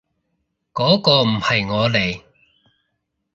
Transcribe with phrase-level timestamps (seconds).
[0.73, 2.23] 嗰個唔係我嚟